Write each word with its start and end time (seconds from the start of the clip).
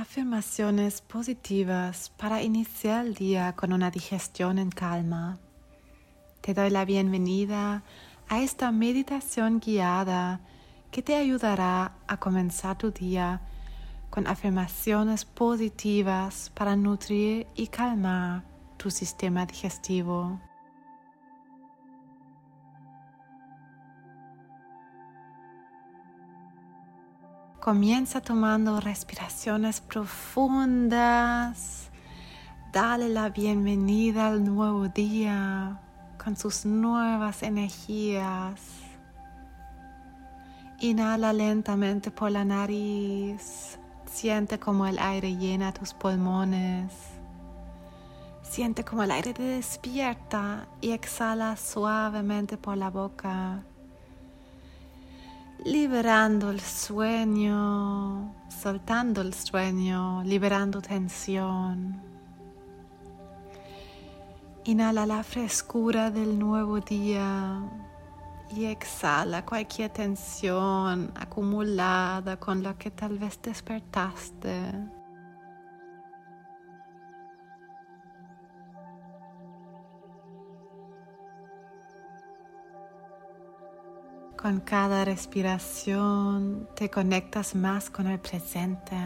Afirmaciones 0.00 1.02
positivas 1.02 2.08
para 2.16 2.42
iniciar 2.42 3.04
el 3.04 3.12
día 3.12 3.54
con 3.54 3.70
una 3.70 3.90
digestión 3.90 4.58
en 4.58 4.70
calma. 4.70 5.38
Te 6.40 6.54
doy 6.54 6.70
la 6.70 6.86
bienvenida 6.86 7.82
a 8.30 8.40
esta 8.40 8.72
meditación 8.72 9.60
guiada 9.60 10.40
que 10.90 11.02
te 11.02 11.16
ayudará 11.16 11.98
a 12.06 12.16
comenzar 12.16 12.78
tu 12.78 12.92
día 12.92 13.42
con 14.08 14.26
afirmaciones 14.26 15.26
positivas 15.26 16.50
para 16.54 16.76
nutrir 16.76 17.46
y 17.54 17.66
calmar 17.66 18.44
tu 18.78 18.90
sistema 18.90 19.44
digestivo. 19.44 20.40
Comienza 27.60 28.22
tomando 28.22 28.80
respiraciones 28.80 29.82
profundas. 29.82 31.90
Dale 32.72 33.10
la 33.10 33.28
bienvenida 33.28 34.28
al 34.28 34.42
nuevo 34.42 34.88
día 34.88 35.78
con 36.24 36.38
sus 36.38 36.64
nuevas 36.64 37.42
energías. 37.42 38.62
Inhala 40.78 41.34
lentamente 41.34 42.10
por 42.10 42.30
la 42.30 42.46
nariz. 42.46 43.78
Siente 44.06 44.58
como 44.58 44.86
el 44.86 44.98
aire 44.98 45.36
llena 45.36 45.74
tus 45.74 45.92
pulmones. 45.92 46.94
Siente 48.40 48.84
como 48.84 49.02
el 49.02 49.10
aire 49.10 49.34
te 49.34 49.42
despierta 49.42 50.66
y 50.80 50.92
exhala 50.92 51.58
suavemente 51.58 52.56
por 52.56 52.78
la 52.78 52.88
boca 52.88 53.64
liberando 55.64 56.50
el 56.50 56.60
sueño, 56.60 58.34
soltando 58.48 59.20
el 59.20 59.34
sueño, 59.34 60.22
liberando 60.24 60.80
tensión. 60.80 62.00
Inhala 64.64 65.06
la 65.06 65.22
frescura 65.22 66.10
del 66.10 66.38
nuevo 66.38 66.80
día 66.80 67.62
y 68.54 68.66
exhala 68.66 69.44
cualquier 69.44 69.90
tensión 69.90 71.12
acumulada 71.14 72.38
con 72.38 72.62
la 72.62 72.74
que 72.74 72.90
tal 72.90 73.18
vez 73.18 73.40
despertaste. 73.42 74.99
Con 84.40 84.60
cada 84.60 85.04
respiración 85.04 86.66
te 86.74 86.88
conectas 86.88 87.54
más 87.54 87.90
con 87.90 88.06
el 88.06 88.18
presente, 88.18 88.96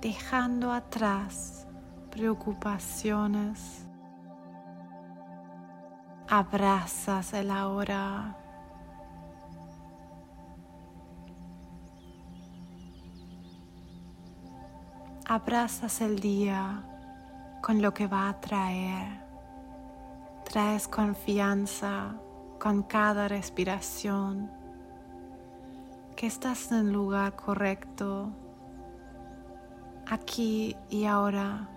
dejando 0.00 0.72
atrás 0.72 1.66
preocupaciones. 2.10 3.86
Abrazas 6.26 7.34
el 7.34 7.50
ahora. 7.50 8.34
Abrazas 15.26 16.00
el 16.00 16.18
día 16.18 16.82
con 17.60 17.82
lo 17.82 17.92
que 17.92 18.06
va 18.06 18.30
a 18.30 18.40
traer. 18.40 19.22
Traes 20.46 20.88
confianza 20.88 22.14
con 22.60 22.82
cada 22.82 23.26
respiración, 23.26 24.50
que 26.14 26.26
estás 26.26 26.70
en 26.70 26.78
el 26.88 26.92
lugar 26.92 27.34
correcto, 27.34 28.30
aquí 30.06 30.76
y 30.90 31.06
ahora, 31.06 31.70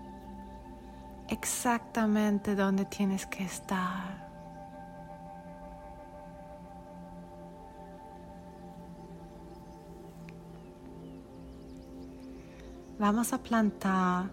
exactamente 1.30 2.54
donde 2.54 2.84
tienes 2.84 3.26
que 3.26 3.46
estar. 3.46 4.30
Vamos 13.00 13.32
a 13.32 13.42
plantar 13.42 14.30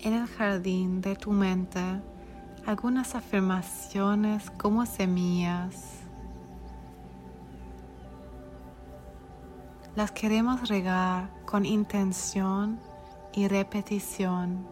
en 0.00 0.14
el 0.14 0.26
jardín 0.26 1.02
de 1.02 1.14
tu 1.14 1.30
mente 1.30 2.00
algunas 2.68 3.14
afirmaciones 3.14 4.50
como 4.50 4.84
semillas. 4.84 6.02
Las 9.96 10.10
queremos 10.10 10.68
regar 10.68 11.30
con 11.46 11.64
intención 11.64 12.78
y 13.32 13.48
repetición, 13.48 14.66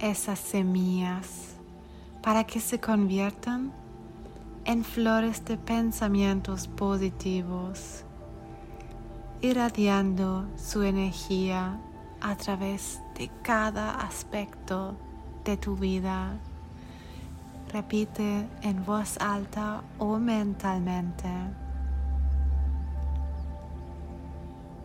esas 0.00 0.38
semillas, 0.38 1.56
para 2.22 2.44
que 2.44 2.60
se 2.60 2.78
conviertan 2.78 3.72
en 4.66 4.84
flores 4.84 5.42
de 5.46 5.56
pensamientos 5.56 6.68
positivos, 6.68 8.04
irradiando 9.40 10.46
su 10.58 10.82
energía 10.82 11.80
a 12.20 12.36
través 12.36 13.00
de 13.14 13.30
cada 13.42 13.94
aspecto 13.94 14.94
de 15.42 15.56
tu 15.56 15.74
vida. 15.74 16.38
Repite 17.72 18.46
en 18.60 18.84
voz 18.84 19.16
alta 19.18 19.82
o 19.98 20.18
mentalmente. 20.18 21.30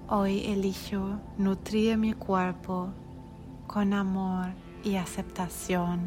Hoy 0.07 0.45
elijo 0.45 1.19
nutrir 1.37 1.97
mi 1.97 2.13
cuerpo 2.13 2.87
con 3.67 3.93
amor 3.93 4.53
y 4.85 4.95
aceptación. 4.95 5.99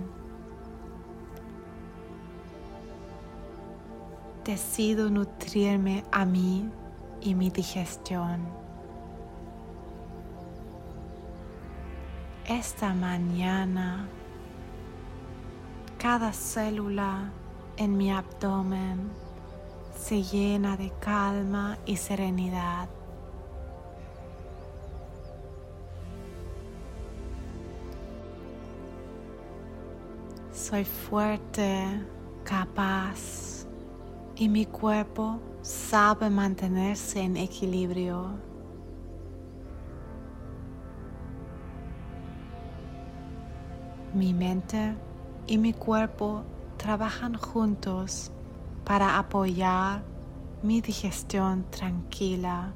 Decido 4.46 5.10
nutrirme 5.10 6.02
a 6.10 6.24
mí 6.24 6.66
y 7.20 7.34
mi 7.34 7.50
digestión. 7.50 8.40
Esta 12.46 12.94
mañana 12.94 14.08
cada 16.00 16.32
célula 16.32 17.30
en 17.76 17.94
mi 17.94 18.10
abdomen 18.10 19.10
se 19.94 20.22
llena 20.22 20.74
de 20.78 20.90
calma 20.98 21.76
y 21.84 21.94
serenidad. 21.96 22.88
Soy 30.50 30.86
fuerte, 30.86 31.84
capaz 32.44 33.66
y 34.36 34.48
mi 34.48 34.64
cuerpo 34.64 35.38
sabe 35.60 36.30
mantenerse 36.30 37.20
en 37.20 37.36
equilibrio. 37.36 38.38
Mi 44.14 44.32
mente 44.32 44.94
y 45.50 45.58
mi 45.58 45.72
cuerpo 45.72 46.44
trabajan 46.76 47.34
juntos 47.34 48.30
para 48.84 49.18
apoyar 49.18 50.00
mi 50.62 50.80
digestión 50.80 51.64
tranquila. 51.70 52.72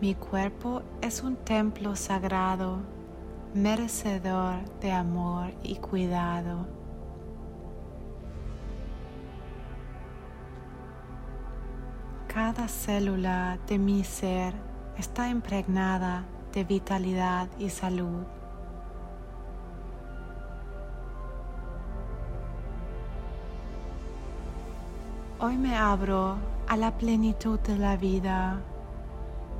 Mi 0.00 0.14
cuerpo 0.14 0.82
es 1.02 1.24
un 1.24 1.34
templo 1.34 1.96
sagrado, 1.96 2.78
merecedor 3.52 4.60
de 4.78 4.92
amor 4.92 5.50
y 5.64 5.74
cuidado. 5.74 6.68
Cada 12.28 12.68
célula 12.68 13.58
de 13.66 13.76
mi 13.76 14.04
ser 14.04 14.54
está 14.98 15.28
impregnada 15.28 16.24
de 16.52 16.64
vitalidad 16.64 17.48
y 17.58 17.70
salud. 17.70 18.24
Hoy 25.40 25.56
me 25.56 25.76
abro 25.76 26.36
a 26.66 26.76
la 26.76 26.96
plenitud 26.98 27.60
de 27.60 27.78
la 27.78 27.96
vida, 27.96 28.60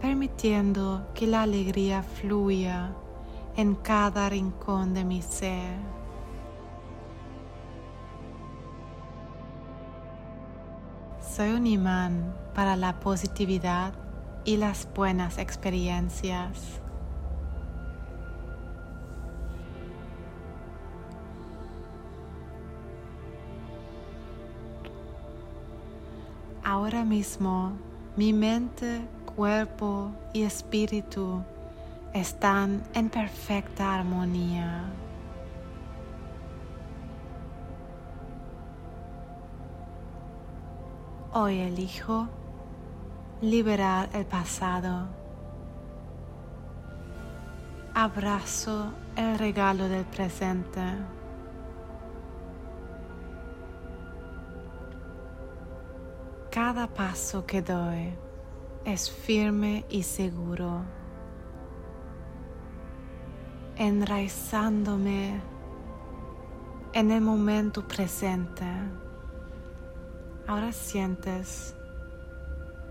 permitiendo 0.01 1.07
que 1.15 1.27
la 1.27 1.43
alegría 1.43 2.03
fluya 2.03 2.91
en 3.57 3.75
cada 3.77 4.29
rincón 4.29 4.95
de 4.95 5.05
mi 5.05 5.23
ser. 5.23 5.77
Soy 11.21 11.51
un 11.51 11.67
imán 11.67 12.35
para 12.55 12.75
la 12.75 12.99
positividad 12.99 14.08
y 14.49 14.57
las 14.57 14.89
buenas 14.95 15.37
experiencias. 15.37 16.81
Ahora 26.65 27.05
mismo 27.05 27.73
mi 28.17 28.33
mente, 28.33 29.03
cuerpo 29.37 30.13
y 30.33 30.45
espíritu 30.45 31.43
están 32.15 32.83
en 32.95 33.11
perfecta 33.11 33.97
armonía. 33.97 34.85
Hoy 41.35 41.59
elijo 41.59 42.29
liberar 43.41 44.09
el 44.13 44.27
pasado. 44.27 45.07
Abrazo 47.95 48.93
el 49.17 49.39
regalo 49.39 49.89
del 49.89 50.05
presente. 50.05 50.83
Cada 56.51 56.89
paso 56.89 57.47
que 57.47 57.63
doy 57.63 58.13
es 58.85 59.11
firme 59.11 59.85
y 59.89 60.03
seguro, 60.03 60.83
enraizándome 63.77 65.41
en 66.93 67.11
el 67.11 67.21
momento 67.21 67.87
presente. 67.87 68.65
Ahora 70.47 70.73
sientes, 70.73 71.78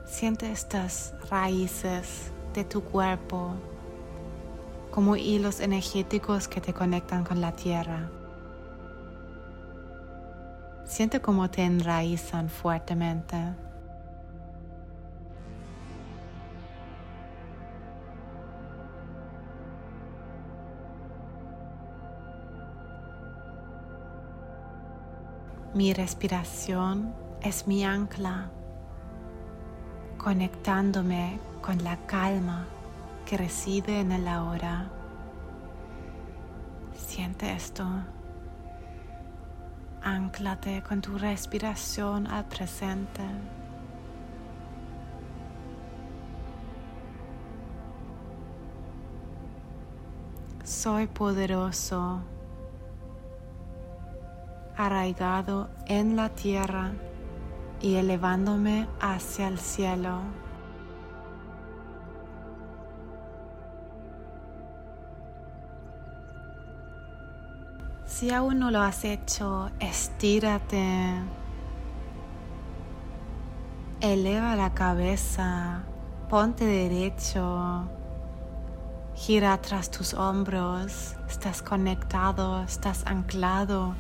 siente 0.08 0.52
estas 0.52 1.14
raíces 1.30 2.32
de 2.54 2.64
tu 2.64 2.82
cuerpo 2.82 3.54
como 4.90 5.16
hilos 5.16 5.60
energéticos 5.60 6.48
que 6.48 6.62
te 6.62 6.74
conectan 6.74 7.24
con 7.24 7.42
la 7.42 7.52
tierra. 7.52 8.10
Siente 10.86 11.20
cómo 11.20 11.50
te 11.50 11.64
enraizan 11.64 12.50
fuertemente. 12.50 13.38
Mi 25.76 25.94
respiración 25.94 27.14
es 27.44 27.68
mi 27.68 27.84
ancla, 27.84 28.50
conectándome 30.28 31.40
con 31.62 31.82
la 31.86 31.96
calma 32.06 32.66
que 33.26 33.38
reside 33.38 34.02
en 34.02 34.12
el 34.12 34.28
ahora. 34.28 34.90
Siente 36.94 37.54
esto. 37.54 37.86
Anclate 40.04 40.84
con 40.84 41.00
tu 41.00 41.18
respiración 41.18 42.28
al 42.28 42.44
presente. 42.44 43.24
Soy 50.66 51.08
poderoso 51.08 52.20
arraigado 54.76 55.70
en 55.86 56.18
la 56.18 56.28
tierra 56.28 56.92
y 57.82 57.96
elevándome 57.96 58.88
hacia 59.00 59.48
el 59.48 59.60
cielo. 59.60 60.22
Si 68.06 68.32
aún 68.32 68.60
no 68.60 68.72
lo 68.72 68.80
has 68.82 69.04
hecho, 69.04 69.70
estírate. 69.80 71.14
Eleva 74.02 74.56
la 74.56 74.74
cabeza, 74.74 75.84
ponte 76.30 76.66
derecho, 76.66 77.88
gira 79.16 79.58
tras 79.62 79.92
tus 79.92 80.14
hombros, 80.14 81.16
estás 81.28 81.62
conectado, 81.62 82.62
estás 82.64 83.06
anclado 83.06 83.96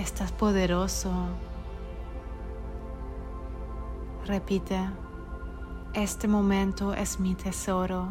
Estás 0.00 0.32
poderoso. 0.32 1.10
Repite, 4.26 4.78
este 5.94 6.28
momento 6.28 6.94
es 6.94 7.18
mi 7.18 7.34
tesoro. 7.34 8.08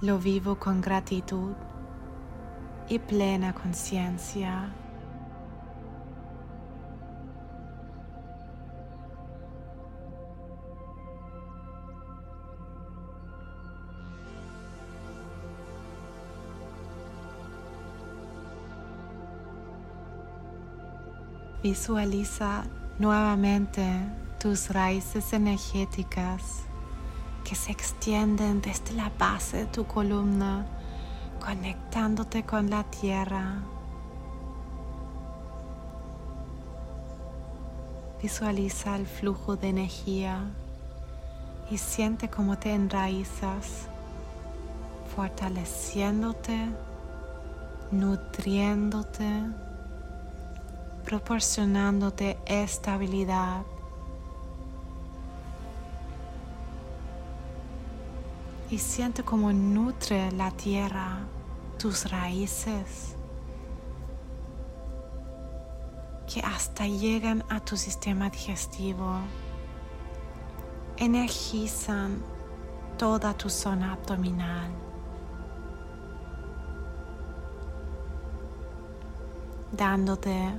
Lo 0.00 0.18
vivo 0.18 0.54
con 0.58 0.80
gratitud 0.80 1.52
y 2.88 2.98
plena 2.98 3.52
conciencia. 3.52 4.72
Visualiza 21.64 22.64
nuevamente 22.98 23.82
tus 24.38 24.68
raíces 24.68 25.32
energéticas 25.32 26.64
que 27.42 27.54
se 27.54 27.72
extienden 27.72 28.60
desde 28.60 28.92
la 28.92 29.10
base 29.18 29.56
de 29.56 29.64
tu 29.64 29.86
columna, 29.86 30.66
conectándote 31.42 32.42
con 32.42 32.68
la 32.68 32.84
tierra. 32.84 33.62
Visualiza 38.20 38.96
el 38.96 39.06
flujo 39.06 39.56
de 39.56 39.70
energía 39.70 40.44
y 41.70 41.78
siente 41.78 42.28
cómo 42.28 42.58
te 42.58 42.74
enraizas, 42.74 43.88
fortaleciéndote, 45.16 46.68
nutriéndote 47.90 49.63
proporcionándote 51.04 52.38
estabilidad. 52.46 53.62
Y 58.70 58.78
siente 58.78 59.22
cómo 59.22 59.52
nutre 59.52 60.32
la 60.32 60.50
tierra 60.50 61.18
tus 61.78 62.10
raíces 62.10 63.14
que 66.32 66.40
hasta 66.40 66.86
llegan 66.86 67.44
a 67.50 67.60
tu 67.60 67.76
sistema 67.76 68.30
digestivo, 68.30 69.18
energizan 70.96 72.22
toda 72.96 73.34
tu 73.34 73.50
zona 73.50 73.92
abdominal. 73.92 74.84
dándote 79.76 80.52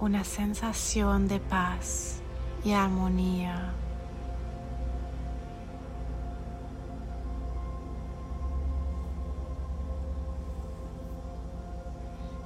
una 0.00 0.24
sensación 0.24 1.28
de 1.28 1.40
paz 1.40 2.20
y 2.64 2.72
armonía. 2.72 3.72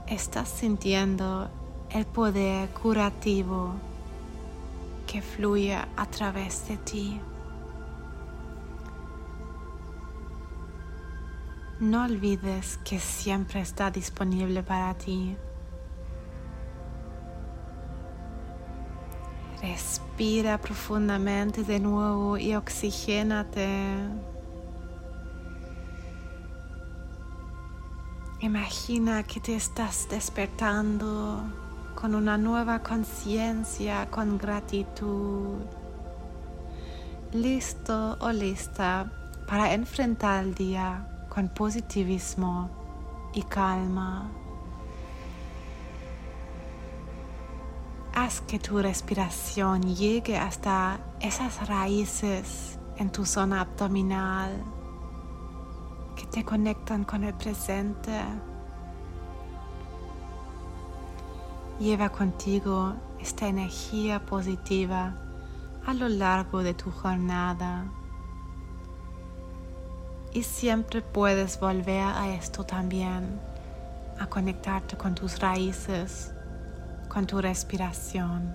Estás 0.06 0.48
sintiendo 0.48 1.50
el 1.90 2.06
poder 2.06 2.68
curativo 2.70 3.74
que 5.06 5.22
fluye 5.22 5.74
a 5.74 6.06
través 6.06 6.68
de 6.68 6.76
ti. 6.78 7.20
No 11.80 12.04
olvides 12.04 12.78
que 12.84 12.98
siempre 12.98 13.60
está 13.60 13.90
disponible 13.90 14.62
para 14.62 14.94
ti. 14.94 15.36
Respira 19.62 20.58
profundamente 20.58 21.62
de 21.62 21.80
nuevo 21.80 22.36
y 22.36 22.54
oxigénate. 22.54 23.96
Imagina 28.40 29.22
que 29.22 29.40
te 29.40 29.56
estás 29.56 30.08
despertando 30.10 31.42
con 31.94 32.14
una 32.14 32.36
nueva 32.36 32.82
conciencia, 32.82 34.08
con 34.10 34.36
gratitud. 34.36 35.56
Listo 37.32 38.18
o 38.20 38.30
lista 38.30 39.10
para 39.48 39.72
enfrentar 39.72 40.44
el 40.44 40.54
día 40.54 41.26
con 41.30 41.48
positivismo 41.48 42.70
y 43.34 43.42
calma. 43.42 44.30
Haz 48.18 48.40
que 48.40 48.58
tu 48.58 48.80
respiración 48.80 49.94
llegue 49.94 50.38
hasta 50.38 51.00
esas 51.20 51.68
raíces 51.68 52.78
en 52.96 53.12
tu 53.12 53.26
zona 53.26 53.60
abdominal 53.60 54.64
que 56.16 56.24
te 56.24 56.42
conectan 56.42 57.04
con 57.04 57.24
el 57.24 57.34
presente. 57.34 58.18
Lleva 61.78 62.08
contigo 62.08 62.94
esta 63.20 63.48
energía 63.48 64.24
positiva 64.24 65.14
a 65.84 65.92
lo 65.92 66.08
largo 66.08 66.62
de 66.62 66.72
tu 66.72 66.90
jornada. 66.90 67.84
Y 70.32 70.42
siempre 70.42 71.02
puedes 71.02 71.60
volver 71.60 72.00
a 72.00 72.34
esto 72.34 72.64
también, 72.64 73.38
a 74.18 74.26
conectarte 74.26 74.96
con 74.96 75.14
tus 75.14 75.38
raíces, 75.38 76.32
con 77.08 77.26
tu 77.26 77.40
respiración. 77.40 78.54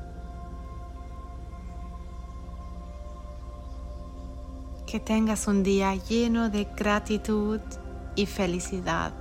Que 4.86 5.00
tengas 5.00 5.48
un 5.48 5.64
día 5.64 5.96
lleno 5.96 6.50
de 6.50 6.66
gratitud 6.76 7.62
y 8.16 8.26
felicidad. 8.26 9.21